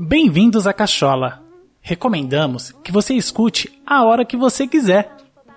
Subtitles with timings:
[0.00, 1.42] Bem-vindos à Cachola.
[1.80, 5.10] Recomendamos que você escute a hora que você quiser.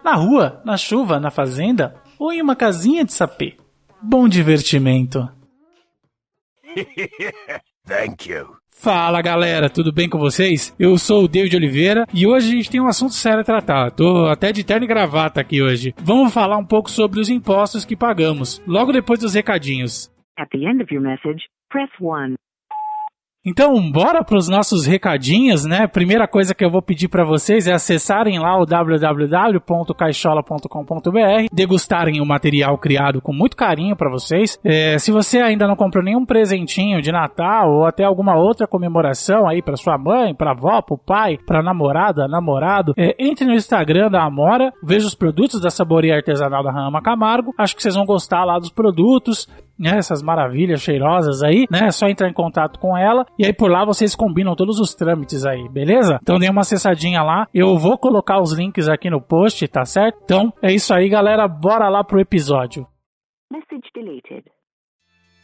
[0.04, 3.56] Na rua, na chuva, na fazenda ou em uma casinha de sapê.
[4.02, 5.30] Bom divertimento.
[7.86, 8.48] Thank you.
[8.72, 10.76] Fala galera, tudo bem com vocês?
[10.80, 13.92] Eu sou o David Oliveira e hoje a gente tem um assunto sério a tratar.
[13.92, 15.94] Tô até de terno e gravata aqui hoje.
[16.02, 20.12] Vamos falar um pouco sobre os impostos que pagamos, logo depois dos recadinhos.
[20.36, 22.34] At the end of your message, press 1.
[23.44, 25.88] Então, bora para os nossos recadinhos, né?
[25.88, 32.26] Primeira coisa que eu vou pedir para vocês é acessarem lá o www.caixola.com.br, degustarem o
[32.26, 34.60] material criado com muito carinho para vocês.
[34.64, 39.50] É, se você ainda não comprou nenhum presentinho de Natal ou até alguma outra comemoração
[39.50, 43.56] aí para sua mãe, para avó, para o pai, para namorada, namorado, é, entre no
[43.56, 47.56] Instagram da Amora, veja os produtos da Saboria Artesanal da Rama Camargo.
[47.58, 49.48] Acho que vocês vão gostar lá dos produtos
[49.82, 51.88] né, essas maravilhas cheirosas aí, né?
[51.88, 54.94] É só entrar em contato com ela e aí por lá vocês combinam todos os
[54.94, 56.20] trâmites aí, beleza?
[56.22, 57.48] Então dê uma acessadinha lá.
[57.54, 60.20] Eu vou colocar os links aqui no post, tá certo?
[60.24, 61.48] Então é isso aí, galera.
[61.48, 62.88] Bora lá pro episódio.
[63.52, 64.44] Message deleted.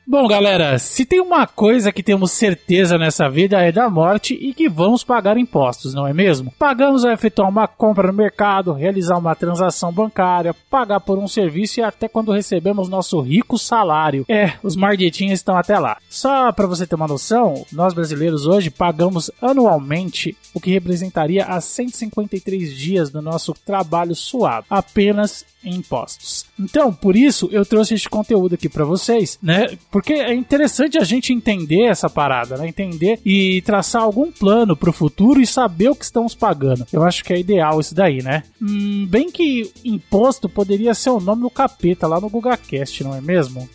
[0.09, 4.53] Bom, galera, se tem uma coisa que temos certeza nessa vida é da morte e
[4.53, 6.53] que vamos pagar impostos, não é mesmo?
[6.57, 11.81] Pagamos a efetuar uma compra no mercado, realizar uma transação bancária, pagar por um serviço
[11.81, 14.23] e até quando recebemos nosso rico salário.
[14.29, 15.97] É, os marguetinhos estão até lá.
[16.09, 21.59] Só para você ter uma noção, nós brasileiros hoje pagamos anualmente o que representaria a
[21.59, 26.45] 153 dias do nosso trabalho suado, apenas em impostos.
[26.59, 29.77] Então, por isso eu trouxe este conteúdo aqui para vocês, né?
[29.97, 32.67] Porque é interessante a gente entender essa parada, né?
[32.67, 36.85] Entender e traçar algum plano para o futuro e saber o que estamos pagando.
[36.93, 38.43] Eu acho que é ideal isso daí, né?
[38.61, 43.21] Hum, bem que imposto poderia ser o nome do capeta lá no GugaCast, não é
[43.21, 43.67] mesmo?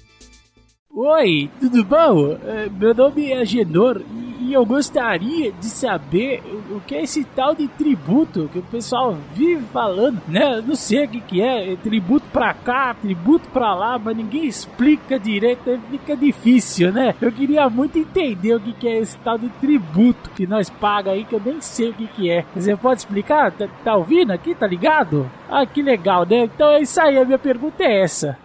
[0.94, 2.38] Oi, tudo bom?
[2.44, 4.00] É, Meu nome é Genor
[4.42, 9.16] e eu gostaria de saber o- que é esse tal de tributo que o pessoal
[9.34, 10.58] vive falando, né?
[10.58, 14.16] Eu Não sei o que, que é, é tributo pra cá, tributo pra lá, mas
[14.16, 17.14] ninguém explica direito, fica difícil, né?
[17.20, 21.10] Eu queria muito entender o que, que é esse tal de tributo que nós paga
[21.12, 22.44] aí, que eu nem sei o que, que é.
[22.54, 23.52] Você pode explicar?
[23.52, 25.30] Tá, tá ouvindo aqui, tá ligado?
[25.48, 26.44] Ah, que legal, né?
[26.44, 28.38] Então é isso aí, a minha pergunta é essa.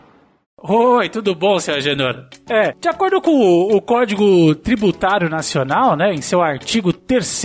[0.59, 2.25] Oi, tudo bom, senhor Agenor?
[2.49, 7.43] É, de acordo com o, o Código Tributário Nacional, né, em seu artigo 3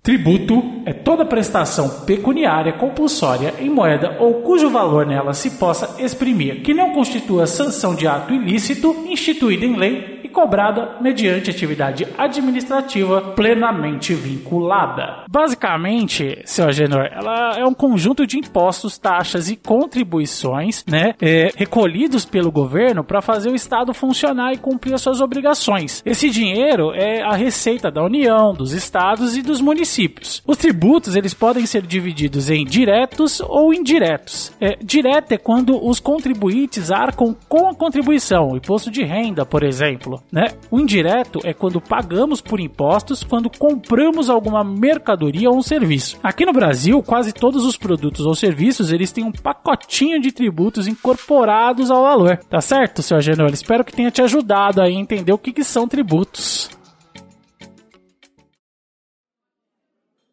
[0.00, 6.62] tributo é toda prestação pecuniária compulsória em moeda ou cujo valor nela se possa exprimir,
[6.62, 14.14] que não constitua sanção de ato ilícito instituído em lei cobrada mediante atividade administrativa plenamente
[14.14, 15.24] vinculada.
[15.30, 22.24] Basicamente, seu Agenor, ela é um conjunto de impostos, taxas e contribuições, né, é, recolhidos
[22.24, 26.02] pelo governo para fazer o Estado funcionar e cumprir as suas obrigações.
[26.04, 30.42] Esse dinheiro é a receita da União, dos estados e dos municípios.
[30.46, 34.52] Os tributos eles podem ser divididos em diretos ou indiretos.
[34.60, 40.21] É, direto é quando os contribuintes arcam com a contribuição, imposto de renda, por exemplo.
[40.30, 40.48] Né?
[40.70, 46.18] O indireto é quando pagamos por impostos quando compramos alguma mercadoria ou um serviço.
[46.22, 50.86] Aqui no Brasil, quase todos os produtos ou serviços eles têm um pacotinho de tributos
[50.86, 52.38] incorporados ao valor.
[52.48, 53.52] Tá certo, seu Agenor?
[53.52, 56.70] Espero que tenha te ajudado a entender o que, que são tributos.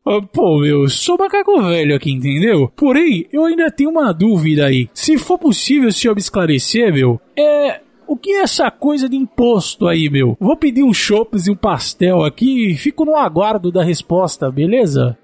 [0.06, 2.68] Ah, Pô, meu, sou macaco velho aqui, entendeu?
[2.76, 4.90] Porém, eu ainda tenho uma dúvida aí.
[4.92, 7.82] Se for possível senhor me esclarecer, meu, é.
[8.10, 10.36] O que é essa coisa de imposto aí, meu?
[10.40, 15.16] Vou pedir um chopes e um pastel aqui e fico no aguardo da resposta, beleza?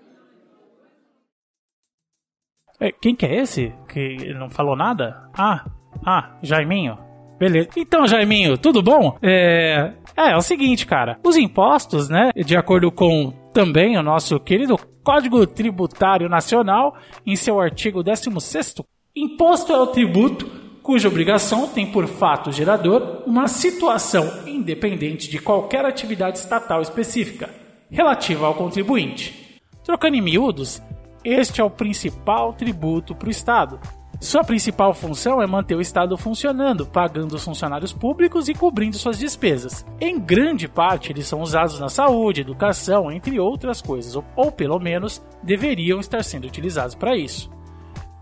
[2.79, 3.73] É, quem que é esse?
[3.91, 5.27] Que não falou nada?
[5.35, 5.65] Ah,
[6.05, 6.95] ah, Jaiminho.
[7.39, 7.69] Beleza.
[7.75, 9.17] Então, Jaiminho, tudo bom?
[9.19, 11.17] É, é, é o seguinte, cara.
[11.23, 16.95] Os impostos, né, de acordo com também o nosso querido Código Tributário Nacional,
[17.25, 18.85] em seu artigo 16º,
[19.15, 25.83] imposto é o tributo cuja obrigação tem por fato gerador uma situação independente de qualquer
[25.83, 27.49] atividade estatal específica
[27.89, 29.59] relativa ao contribuinte.
[29.83, 30.79] Trocando em miúdos,
[31.23, 33.79] este é o principal tributo para o Estado.
[34.21, 39.17] Sua principal função é manter o Estado funcionando, pagando os funcionários públicos e cobrindo suas
[39.17, 39.83] despesas.
[39.99, 45.19] Em grande parte, eles são usados na saúde, educação, entre outras coisas, ou, pelo menos
[45.41, 47.49] deveriam estar sendo utilizados para isso.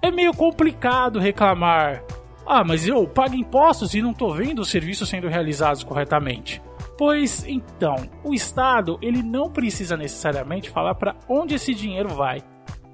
[0.02, 2.02] É meio complicado reclamar.
[2.46, 6.62] Ah, mas eu pago impostos e não estou vendo os serviços sendo realizados corretamente.
[6.98, 12.44] Pois então, o Estado ele não precisa necessariamente falar para onde esse dinheiro vai.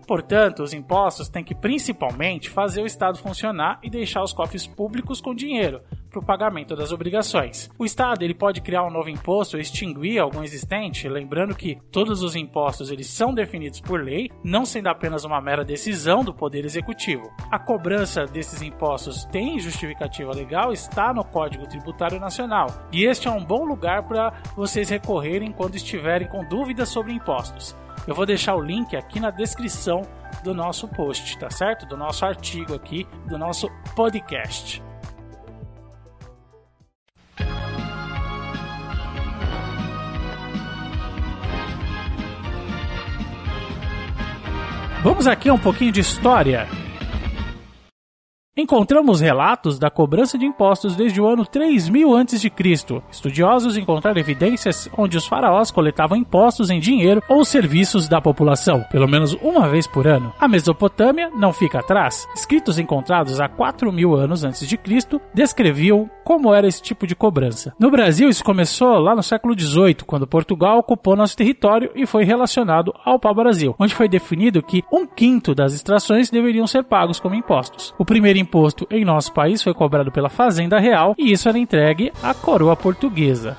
[0.08, 5.22] Portanto, os impostos têm que principalmente fazer o Estado funcionar e deixar os cofres públicos
[5.22, 7.70] com dinheiro, para o pagamento das obrigações.
[7.78, 12.24] O Estado ele pode criar um novo imposto ou extinguir algum existente, lembrando que todos
[12.24, 16.66] os impostos eles são definidos por lei, não sendo apenas uma mera decisão do Poder
[16.66, 17.32] Executivo.
[17.52, 22.68] A cobrança desses impostos tem justificativa legal, está no Código Tributário Nacional.
[22.92, 27.76] E este é um bom lugar para vocês recorrerem quando estiverem com dúvidas sobre impostos.
[28.08, 30.02] Eu vou deixar o link aqui na descrição
[30.44, 31.86] do nosso post, tá certo?
[31.86, 34.89] Do nosso artigo aqui, do nosso podcast.
[45.02, 46.68] Vamos aqui a um pouquinho de história.
[48.70, 52.52] Encontramos relatos da cobrança de impostos desde o ano 3000 a.C.
[53.12, 59.08] Estudiosos encontraram evidências onde os faraós coletavam impostos em dinheiro ou serviços da população, pelo
[59.08, 60.32] menos uma vez por ano.
[60.40, 62.28] A Mesopotâmia não fica atrás.
[62.36, 67.16] Escritos encontrados há 4 mil anos antes de Cristo descreviam como era esse tipo de
[67.16, 67.74] cobrança.
[67.80, 72.24] No Brasil, isso começou lá no século XVIII, quando Portugal ocupou nosso território e foi
[72.24, 77.34] relacionado ao pau-brasil, onde foi definido que um quinto das extrações deveriam ser pagos como
[77.34, 77.96] impostos.
[77.98, 78.59] O primeiro imposto
[78.92, 83.58] em nosso país foi cobrado pela Fazenda Real e isso era entregue à coroa portuguesa.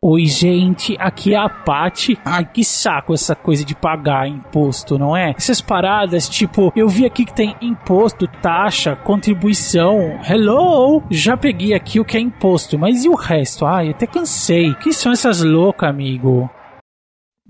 [0.00, 2.16] Oi, gente, aqui é a Pati.
[2.24, 5.34] Ai, que saco essa coisa de pagar imposto, não é?
[5.36, 10.20] Essas paradas, tipo, eu vi aqui que tem imposto, taxa, contribuição.
[10.24, 11.02] Hello!
[11.10, 13.66] Já peguei aqui o que é imposto, mas e o resto?
[13.66, 14.72] Ai, até cansei.
[14.76, 16.48] Que são essas loucas, amigo?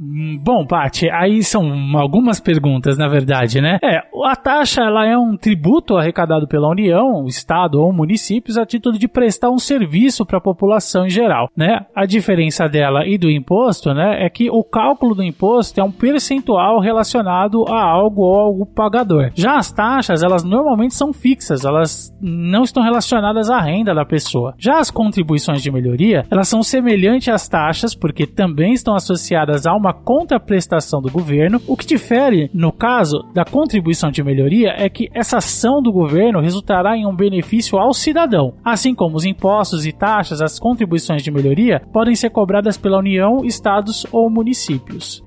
[0.01, 1.65] Hum, bom, Paty, aí são
[1.97, 3.79] algumas perguntas, na verdade, né?
[3.83, 8.97] É, a taxa ela é um tributo arrecadado pela União, Estado ou municípios a título
[8.97, 11.85] de prestar um serviço para a população em geral, né?
[11.97, 15.91] A diferença dela e do imposto, né, é que o cálculo do imposto é um
[15.91, 19.33] percentual relacionado a algo ou ao pagador.
[19.35, 24.55] Já as taxas, elas normalmente são fixas, elas não estão relacionadas à renda da pessoa.
[24.59, 29.75] Já as contribuições de melhoria, elas são semelhantes às taxas porque também estão associadas a
[29.75, 31.61] uma uma contraprestação do governo.
[31.67, 36.41] O que difere, no caso da contribuição de melhoria, é que essa ação do governo
[36.41, 38.55] resultará em um benefício ao cidadão.
[38.63, 43.45] Assim como os impostos e taxas, as contribuições de melhoria podem ser cobradas pela União,
[43.45, 45.25] estados ou municípios.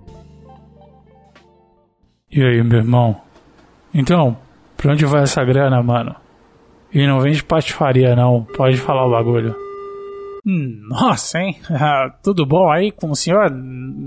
[2.31, 3.17] E aí, meu irmão?
[3.93, 4.37] Então,
[4.77, 6.15] pra onde vai essa grana, mano?
[6.93, 8.45] E não vem de patifaria, não.
[8.55, 9.55] Pode falar o bagulho.
[10.45, 11.57] Nossa, hein?
[11.83, 13.51] Ah, tudo bom aí com o senhor?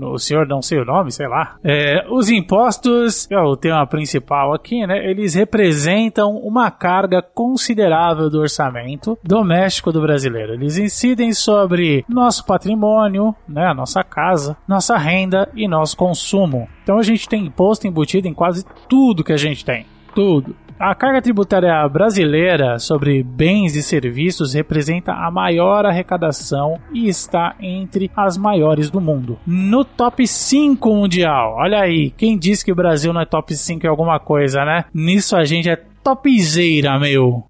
[0.01, 1.57] O senhor não sei o nome, sei lá.
[1.61, 5.09] É, os impostos, é o tema principal aqui, né?
[5.09, 10.53] Eles representam uma carga considerável do orçamento doméstico do brasileiro.
[10.53, 13.73] Eles incidem sobre nosso patrimônio, né?
[13.73, 16.69] Nossa casa, nossa renda e nosso consumo.
[16.81, 19.85] Então a gente tem imposto embutido em quase tudo que a gente tem.
[20.15, 20.55] Tudo.
[20.77, 28.11] A carga tributária brasileira sobre bens e serviços representa a maior arrecadação e está entre
[28.15, 29.39] as maiores do mundo.
[29.47, 33.85] No top 5 mundial, olha aí, quem disse que o Brasil não é top 5
[33.85, 34.85] em alguma coisa, né?
[34.93, 37.45] Nisso a gente é topzera, meu.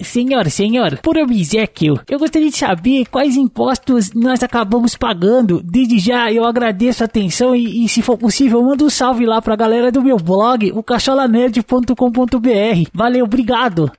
[0.00, 5.62] Senhor, senhor, por obsequio, eu gostaria de saber quais impostos nós acabamos pagando.
[5.62, 9.40] Desde já eu agradeço a atenção e, e se for possível, manda um salve lá
[9.40, 12.90] pra galera do meu blog, o cacholanerd.com.br.
[12.92, 13.90] Valeu, obrigado!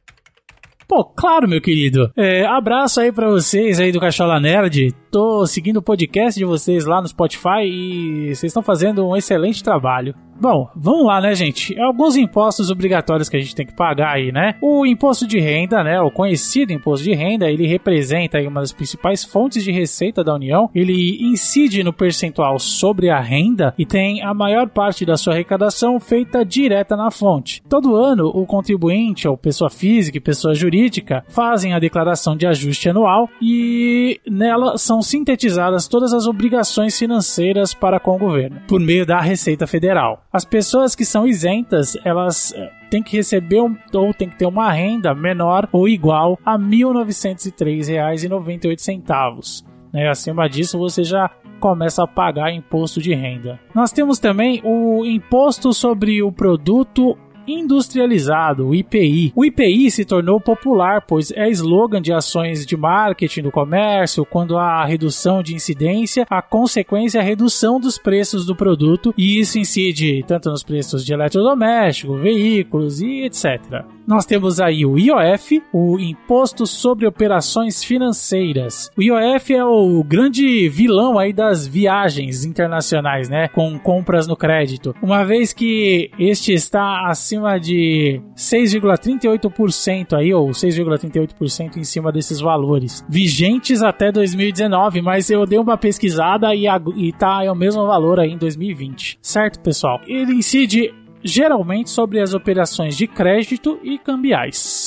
[0.88, 2.10] Pô, claro, meu querido.
[2.16, 4.96] É, abraço aí para vocês aí do Cachola Nerd.
[5.12, 9.62] Tô seguindo o podcast de vocês lá no Spotify e vocês estão fazendo um excelente
[9.62, 10.16] trabalho.
[10.40, 11.78] Bom, vamos lá, né, gente?
[11.80, 14.56] Alguns impostos obrigatórios que a gente tem que pagar aí, né?
[14.62, 16.00] O imposto de renda, né?
[16.00, 20.36] O conhecido imposto de renda, ele representa aí uma das principais fontes de receita da
[20.36, 20.70] União.
[20.76, 26.00] Ele incide no percentual sobre a renda e tem a maior parte da sua arrecadação
[26.00, 27.64] feita direta na fonte.
[27.68, 32.90] Todo ano, o contribuinte, ou pessoa física e pessoa jurídica, fazem a declaração de ajuste
[32.90, 39.06] anual e nela são sintetizadas todas as obrigações financeiras para com o governo, por meio
[39.06, 40.27] da Receita Federal.
[40.32, 44.46] As pessoas que são isentas, elas eh, têm que receber um, ou têm que ter
[44.46, 49.64] uma renda menor ou igual a R$ 1.903,98.
[49.94, 50.10] Né?
[50.10, 53.60] Acima disso, você já começa a pagar imposto de renda.
[53.74, 57.18] Nós temos também o imposto sobre o produto
[57.48, 59.32] industrializado, o IPI.
[59.36, 64.58] O IPI se tornou popular, pois é slogan de ações de marketing do comércio, quando
[64.58, 69.58] há redução de incidência, a consequência é a redução dos preços do produto, e isso
[69.58, 73.86] incide tanto nos preços de eletrodoméstico, veículos e etc.
[74.06, 78.90] Nós temos aí o IOF, o Imposto sobre Operações Financeiras.
[78.98, 84.96] O IOF é o grande vilão aí das viagens internacionais, né, com compras no crédito.
[85.02, 92.40] Uma vez que este está acima cima de 6,38% aí, ou 6,38% em cima desses
[92.40, 97.56] valores, vigentes até 2019, mas eu dei uma pesquisada e, a, e tá é o
[97.56, 100.02] mesmo valor aí em 2020, certo, pessoal?
[100.08, 104.87] Ele incide geralmente sobre as operações de crédito e cambiais.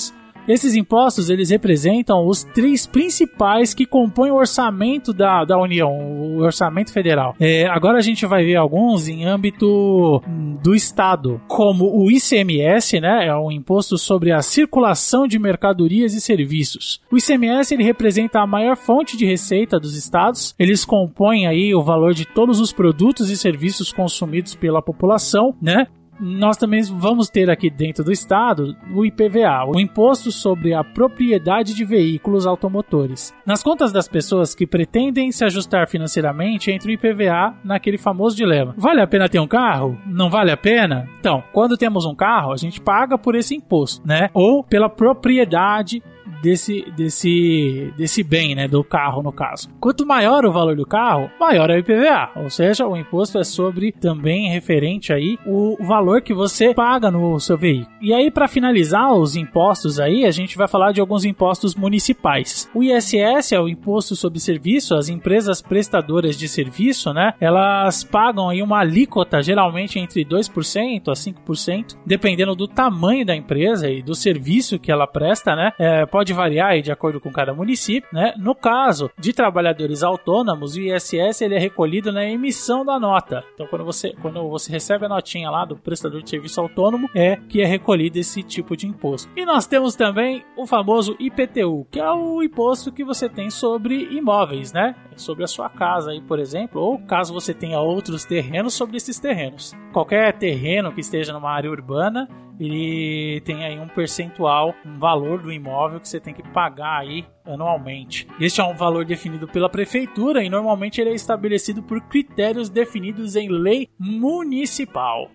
[0.51, 6.41] Esses impostos eles representam os três principais que compõem o orçamento da, da União, o
[6.41, 7.37] orçamento federal.
[7.39, 12.99] É, agora a gente vai ver alguns em âmbito hum, do Estado, como o ICMS,
[12.99, 17.01] né, é um imposto sobre a circulação de mercadorias e serviços.
[17.13, 20.53] O ICMS ele representa a maior fonte de receita dos estados.
[20.59, 25.87] Eles compõem aí o valor de todos os produtos e serviços consumidos pela população, né?
[26.21, 31.75] Nós também vamos ter aqui dentro do estado o IPVA, o Imposto sobre a Propriedade
[31.75, 33.35] de Veículos Automotores.
[33.47, 38.75] Nas contas das pessoas que pretendem se ajustar financeiramente entre o IPVA naquele famoso dilema.
[38.77, 39.99] Vale a pena ter um carro?
[40.07, 41.09] Não vale a pena?
[41.19, 44.31] Então, quando temos um carro, a gente paga por esse imposto, né?
[44.35, 46.03] Ou pela propriedade
[46.43, 49.69] desse, desse, desse bem, né, do carro no caso.
[49.81, 53.45] Quanto maior o valor do carro, maior é o IPVA, ou seja, o imposto é
[53.45, 57.91] sobre também referente aí o valor que você paga no seu veículo.
[58.01, 62.69] E aí para finalizar os impostos aí, a gente vai falar de alguns impostos municipais.
[62.75, 68.49] O ISS é o imposto sobre serviço, as empresas prestadoras de serviço, né, elas pagam
[68.49, 74.15] aí uma alíquota geralmente entre 2% a 5%, dependendo do tamanho da empresa e do
[74.15, 75.73] serviço que ela presta, né?
[75.79, 78.35] É, pode pode variar de acordo com cada município, né?
[78.37, 83.45] No caso de trabalhadores autônomos, o ISS ele é recolhido na emissão da nota.
[83.55, 87.37] Então, quando você, quando você recebe a notinha lá do prestador de serviço autônomo, é
[87.37, 89.31] que é recolhido esse tipo de imposto.
[89.37, 94.05] E nós temos também o famoso IPTU, que é o imposto que você tem sobre
[94.11, 94.95] imóveis, né?
[95.17, 99.19] Sobre a sua casa aí, por exemplo, ou caso você tenha outros terrenos sobre esses
[99.19, 99.75] terrenos.
[99.93, 105.51] Qualquer terreno que esteja numa área urbana, ele tem aí um percentual, um valor do
[105.51, 108.29] imóvel que você tem que pagar aí anualmente.
[108.39, 113.35] Este é um valor definido pela prefeitura e normalmente ele é estabelecido por critérios definidos
[113.35, 115.31] em lei municipal.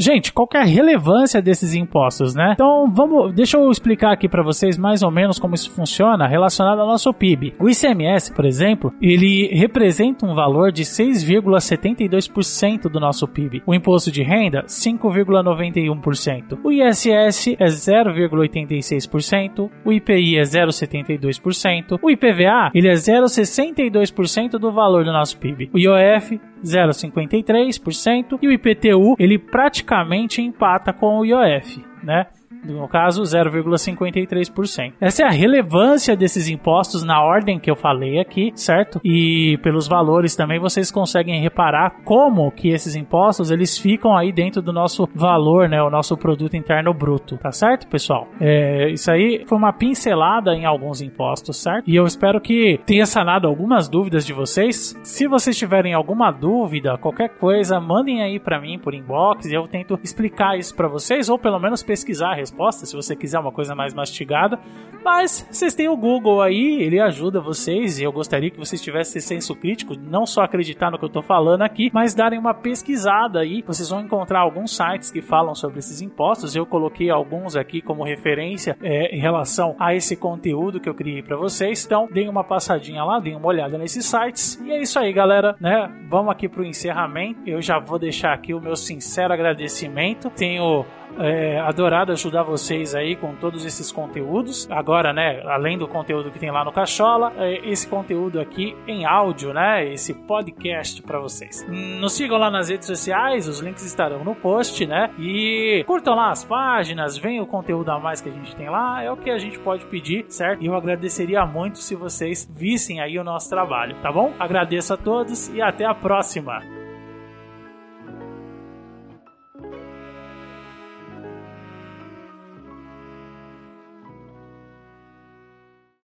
[0.00, 2.52] Gente, qual é a relevância desses impostos, né?
[2.52, 6.80] Então, vamos, deixa eu explicar aqui para vocês mais ou menos como isso funciona relacionado
[6.80, 7.56] ao nosso PIB.
[7.58, 13.60] O ICMS, por exemplo, ele representa um valor de 6,72% do nosso PIB.
[13.66, 16.60] O imposto de renda, 5,91%.
[16.62, 25.04] O ISS é 0,86%, o IPI é 0,72%, o IPVA, ele é 0,62% do valor
[25.04, 25.70] do nosso PIB.
[25.74, 32.26] O IOF 0,53% e o IPTU ele praticamente empata com o IOF, né?
[32.64, 34.94] No caso 0,53%.
[35.00, 39.00] Essa é a relevância desses impostos na ordem que eu falei aqui, certo?
[39.04, 44.60] E pelos valores também vocês conseguem reparar como que esses impostos eles ficam aí dentro
[44.60, 48.28] do nosso valor, né, o nosso produto interno bruto, tá certo, pessoal?
[48.40, 51.88] É, isso aí foi uma pincelada em alguns impostos, certo?
[51.88, 54.98] E eu espero que tenha sanado algumas dúvidas de vocês.
[55.02, 59.66] Se vocês tiverem alguma dúvida, qualquer coisa, mandem aí para mim por inbox e eu
[59.66, 63.52] tento explicar isso para vocês ou pelo menos pesquisar a resposta, se você quiser uma
[63.52, 64.58] coisa mais mastigada.
[65.04, 69.20] Mas vocês têm o Google aí, ele ajuda vocês e eu gostaria que vocês tivessem
[69.20, 73.40] senso crítico, não só acreditar no que eu tô falando aqui, mas darem uma pesquisada
[73.40, 73.62] aí.
[73.66, 76.56] Vocês vão encontrar alguns sites que falam sobre esses impostos.
[76.56, 81.22] Eu coloquei alguns aqui como referência é, em relação a esse conteúdo que eu criei
[81.22, 81.84] para vocês.
[81.84, 84.60] Então, deem uma passadinha lá, deem uma olhada nesses sites.
[84.64, 85.90] E é isso aí, galera, né?
[86.08, 87.40] Vamos aqui pro encerramento.
[87.46, 90.30] Eu já vou deixar aqui o meu sincero agradecimento.
[90.30, 90.84] Tenho
[91.18, 94.68] é, adorado ajudar vocês aí com todos esses conteúdos.
[94.70, 99.04] Agora, né, além do conteúdo que tem lá no Cachola, é, esse conteúdo aqui em
[99.04, 101.66] áudio, né, esse podcast para vocês.
[101.68, 106.30] Nos sigam lá nas redes sociais, os links estarão no post, né, e curtam lá
[106.30, 109.30] as páginas, venham o conteúdo a mais que a gente tem lá, é o que
[109.30, 110.62] a gente pode pedir, certo?
[110.62, 114.32] E eu agradeceria muito se vocês vissem aí o nosso trabalho, tá bom?
[114.38, 116.77] Agradeço a todos e até a próxima!